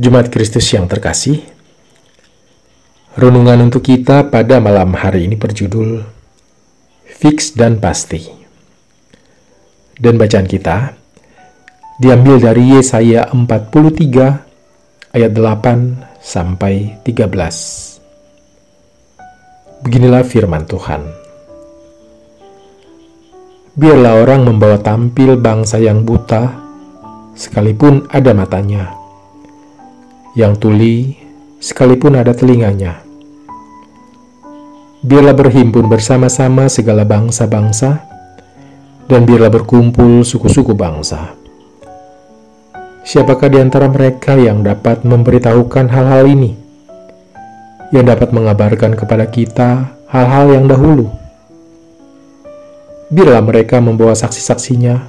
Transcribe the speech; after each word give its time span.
Jemaat 0.00 0.32
Kristus 0.32 0.64
yang 0.72 0.88
terkasih, 0.88 1.44
renungan 3.20 3.68
untuk 3.68 3.84
kita 3.84 4.32
pada 4.32 4.56
malam 4.56 4.96
hari 4.96 5.28
ini 5.28 5.36
berjudul 5.36 6.00
Fix 7.04 7.52
dan 7.52 7.84
Pasti. 7.84 8.24
Dan 10.00 10.16
bacaan 10.16 10.48
kita 10.48 10.96
diambil 12.00 12.40
dari 12.40 12.80
Yesaya 12.80 13.28
43 13.28 15.12
ayat 15.12 15.32
8 15.36 16.16
sampai 16.16 16.96
13. 17.04 19.84
Beginilah 19.84 20.24
firman 20.24 20.64
Tuhan. 20.64 21.04
Biarlah 23.76 24.16
orang 24.16 24.48
membawa 24.48 24.80
tampil 24.80 25.36
bangsa 25.36 25.76
yang 25.76 26.08
buta, 26.08 26.56
sekalipun 27.36 28.08
ada 28.08 28.32
matanya 28.32 28.99
yang 30.40 30.56
tuli, 30.56 31.20
sekalipun 31.60 32.16
ada 32.16 32.32
telinganya. 32.32 33.04
Biarlah 35.04 35.36
berhimpun 35.36 35.84
bersama-sama 35.92 36.64
segala 36.72 37.04
bangsa-bangsa, 37.04 38.00
dan 39.04 39.28
biarlah 39.28 39.52
berkumpul 39.52 40.24
suku-suku 40.24 40.72
bangsa. 40.72 41.36
Siapakah 43.04 43.52
di 43.52 43.58
antara 43.60 43.92
mereka 43.92 44.36
yang 44.40 44.64
dapat 44.64 45.04
memberitahukan 45.04 45.92
hal-hal 45.92 46.24
ini? 46.24 46.56
Yang 47.92 48.16
dapat 48.16 48.28
mengabarkan 48.32 48.96
kepada 48.96 49.28
kita 49.28 49.92
hal-hal 50.08 50.56
yang 50.56 50.64
dahulu? 50.64 51.12
Biarlah 53.12 53.44
mereka 53.44 53.82
membawa 53.82 54.16
saksi-saksinya, 54.16 55.04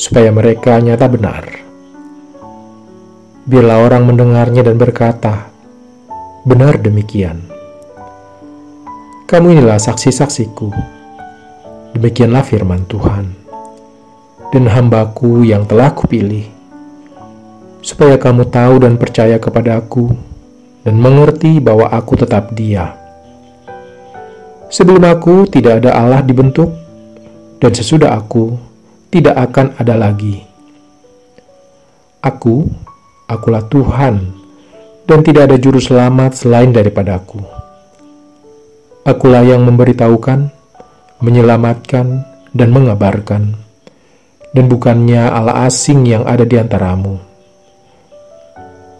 supaya 0.00 0.32
mereka 0.32 0.80
nyata 0.80 1.04
benar 1.12 1.69
Biarlah 3.48 3.80
orang 3.88 4.04
mendengarnya 4.04 4.60
dan 4.66 4.76
berkata, 4.76 5.48
"Benar 6.44 6.76
demikian." 6.76 7.40
Kamu 9.30 9.54
inilah 9.54 9.78
saksi-saksiku. 9.78 10.68
Demikianlah 11.94 12.42
firman 12.42 12.82
Tuhan. 12.90 13.30
Dan 14.50 14.66
hambaku 14.66 15.46
yang 15.46 15.62
telah 15.62 15.94
kupilih, 15.94 16.42
supaya 17.80 18.18
kamu 18.18 18.50
tahu 18.50 18.82
dan 18.82 18.98
percaya 18.98 19.38
kepadaku, 19.38 20.10
dan 20.82 20.98
mengerti 20.98 21.62
bahwa 21.62 21.86
aku 21.86 22.18
tetap 22.18 22.50
dia. 22.58 22.98
Sebelum 24.66 25.06
aku 25.06 25.46
tidak 25.46 25.80
ada 25.80 25.94
Allah 25.94 26.20
dibentuk, 26.26 26.74
dan 27.62 27.70
sesudah 27.70 28.18
aku 28.18 28.58
tidak 29.14 29.38
akan 29.38 29.78
ada 29.78 29.94
lagi. 29.94 30.42
Aku 32.18 32.66
Akulah 33.30 33.62
Tuhan, 33.70 34.34
dan 35.06 35.22
tidak 35.22 35.46
ada 35.46 35.54
juru 35.54 35.78
selamat 35.78 36.34
selain 36.34 36.74
daripadaku. 36.74 37.38
Akulah 39.06 39.46
yang 39.46 39.62
memberitahukan, 39.70 40.50
menyelamatkan, 41.22 42.26
dan 42.50 42.68
mengabarkan, 42.74 43.54
dan 44.50 44.64
bukannya 44.66 45.30
Allah 45.30 45.62
asing 45.70 46.10
yang 46.10 46.26
ada 46.26 46.42
di 46.42 46.58
antaramu. 46.58 47.22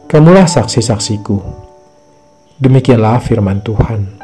Kamulah 0.06 0.46
saksi-saksiku. 0.46 1.42
Demikianlah 2.62 3.18
firman 3.18 3.58
Tuhan. 3.66 4.14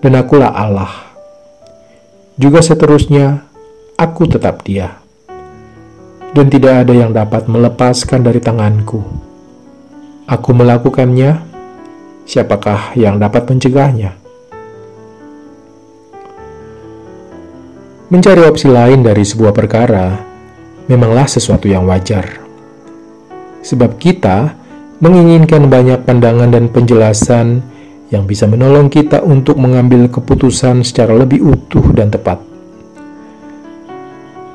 Dan 0.00 0.16
akulah 0.16 0.56
Allah. 0.56 1.12
Juga 2.40 2.64
seterusnya, 2.64 3.44
aku 4.00 4.24
tetap 4.24 4.64
dia 4.64 5.04
dan 6.36 6.52
tidak 6.52 6.84
ada 6.84 6.92
yang 6.92 7.16
dapat 7.16 7.48
melepaskan 7.48 8.20
dari 8.20 8.44
tanganku. 8.44 9.00
Aku 10.28 10.52
melakukannya, 10.52 11.40
siapakah 12.28 12.92
yang 12.92 13.16
dapat 13.16 13.48
mencegahnya? 13.48 14.12
Mencari 18.12 18.42
opsi 18.44 18.68
lain 18.68 19.00
dari 19.00 19.24
sebuah 19.24 19.56
perkara 19.56 20.12
memanglah 20.92 21.24
sesuatu 21.24 21.72
yang 21.72 21.88
wajar. 21.88 22.44
Sebab 23.64 23.96
kita 23.96 24.52
menginginkan 25.00 25.72
banyak 25.72 26.04
pandangan 26.04 26.52
dan 26.52 26.68
penjelasan 26.68 27.64
yang 28.12 28.28
bisa 28.28 28.44
menolong 28.44 28.92
kita 28.92 29.24
untuk 29.24 29.56
mengambil 29.56 30.06
keputusan 30.12 30.84
secara 30.84 31.16
lebih 31.16 31.42
utuh 31.42 31.82
dan 31.96 32.12
tepat. 32.12 32.38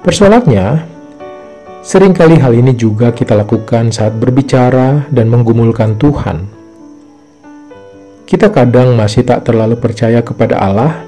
Persoalannya, 0.05 0.90
Seringkali 1.81 2.37
hal 2.37 2.53
ini 2.53 2.77
juga 2.77 3.09
kita 3.09 3.33
lakukan 3.33 3.89
saat 3.89 4.13
berbicara 4.13 5.09
dan 5.09 5.33
menggumulkan 5.33 5.97
Tuhan. 5.97 6.45
Kita 8.29 8.53
kadang 8.53 8.93
masih 8.93 9.25
tak 9.25 9.49
terlalu 9.49 9.81
percaya 9.81 10.21
kepada 10.21 10.61
Allah 10.61 11.01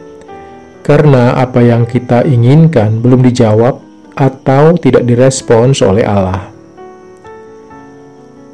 karena 0.82 1.38
apa 1.38 1.62
yang 1.62 1.86
kita 1.86 2.26
inginkan 2.26 3.06
belum 3.06 3.22
dijawab 3.22 3.86
atau 4.18 4.74
tidak 4.82 5.06
direspons 5.06 5.86
oleh 5.86 6.10
Allah. 6.10 6.50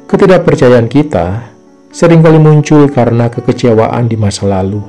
Ketidakpercayaan 0.04 0.92
kita 0.92 1.48
sering 1.88 2.20
kali 2.20 2.36
muncul 2.36 2.84
karena 2.92 3.32
kekecewaan 3.32 4.12
di 4.12 4.20
masa 4.20 4.44
lalu. 4.44 4.84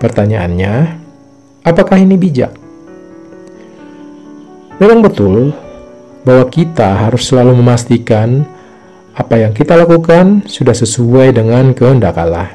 Pertanyaannya, 0.00 0.74
apakah 1.68 2.00
ini 2.00 2.16
bijak? 2.16 2.64
Memang 4.80 5.04
betul, 5.04 5.56
bahwa 6.26 6.50
kita 6.50 7.06
harus 7.06 7.30
selalu 7.30 7.54
memastikan 7.62 8.42
apa 9.14 9.38
yang 9.38 9.54
kita 9.54 9.78
lakukan 9.78 10.42
sudah 10.50 10.74
sesuai 10.74 11.38
dengan 11.38 11.70
kehendak 11.70 12.18
Allah. 12.18 12.50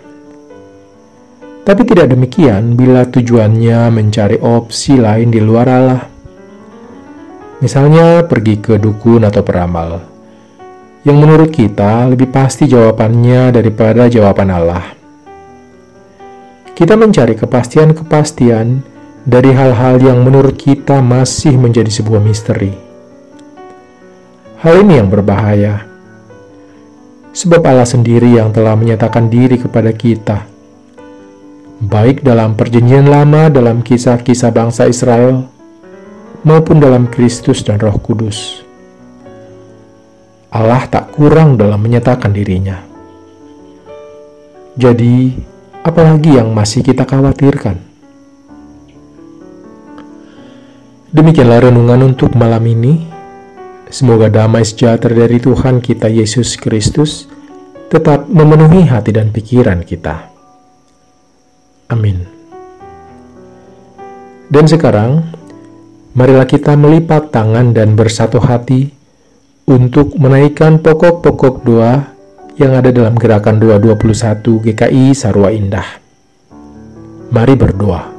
Tapi 1.64 1.82
tidak 1.88 2.12
demikian 2.12 2.76
bila 2.76 3.08
tujuannya 3.08 3.88
mencari 3.96 4.44
opsi 4.44 5.00
lain 5.00 5.32
di 5.32 5.40
luar 5.40 5.68
Allah. 5.72 6.04
Misalnya 7.64 8.28
pergi 8.28 8.60
ke 8.60 8.76
dukun 8.76 9.24
atau 9.24 9.40
peramal, 9.46 10.04
yang 11.08 11.16
menurut 11.22 11.54
kita 11.54 12.10
lebih 12.12 12.28
pasti 12.28 12.68
jawabannya 12.68 13.56
daripada 13.56 14.12
jawaban 14.12 14.50
Allah. 14.52 14.84
Kita 16.76 16.98
mencari 16.98 17.38
kepastian-kepastian 17.38 18.68
dari 19.22 19.54
hal-hal 19.54 20.02
yang 20.02 20.26
menurut 20.26 20.58
kita 20.58 20.98
masih 21.00 21.54
menjadi 21.62 21.94
sebuah 21.94 22.26
misteri 22.26 22.91
Hal 24.62 24.86
ini 24.86 25.02
yang 25.02 25.10
berbahaya. 25.10 25.90
Sebab 27.34 27.66
Allah 27.66 27.90
sendiri 27.90 28.38
yang 28.38 28.54
telah 28.54 28.78
menyatakan 28.78 29.26
diri 29.26 29.58
kepada 29.58 29.90
kita, 29.90 30.46
baik 31.82 32.22
dalam 32.22 32.54
perjanjian 32.54 33.10
lama 33.10 33.50
dalam 33.50 33.82
kisah-kisah 33.82 34.54
bangsa 34.54 34.86
Israel, 34.86 35.50
maupun 36.46 36.78
dalam 36.78 37.10
Kristus 37.10 37.66
dan 37.66 37.82
Roh 37.82 37.98
Kudus. 38.06 38.62
Allah 40.54 40.86
tak 40.86 41.18
kurang 41.18 41.58
dalam 41.58 41.82
menyatakan 41.82 42.30
dirinya. 42.30 42.86
Jadi, 44.78 45.42
apalagi 45.82 46.38
yang 46.38 46.54
masih 46.54 46.86
kita 46.86 47.10
khawatirkan? 47.10 47.82
Demikianlah 51.10 51.66
renungan 51.66 52.14
untuk 52.14 52.38
malam 52.38 52.62
ini. 52.70 53.11
Semoga 53.92 54.32
damai 54.32 54.64
sejahtera 54.64 55.28
dari 55.28 55.36
Tuhan 55.36 55.84
kita 55.84 56.08
Yesus 56.08 56.56
Kristus 56.56 57.28
tetap 57.92 58.24
memenuhi 58.32 58.88
hati 58.88 59.12
dan 59.12 59.36
pikiran 59.36 59.84
kita. 59.84 60.32
Amin. 61.92 62.24
Dan 64.48 64.64
sekarang, 64.72 65.28
marilah 66.16 66.48
kita 66.48 66.80
melipat 66.80 67.36
tangan 67.36 67.76
dan 67.76 68.00
bersatu 68.00 68.40
hati 68.40 68.96
untuk 69.68 70.16
menaikkan 70.16 70.80
pokok-pokok 70.80 71.56
doa 71.68 72.16
yang 72.56 72.76
ada 72.76 72.96
dalam 72.96 73.20
gerakan 73.20 73.60
221 73.60 74.72
GKI 74.72 75.12
Sarwa 75.12 75.52
Indah. 75.52 76.00
Mari 77.32 77.56
berdoa. 77.60 78.11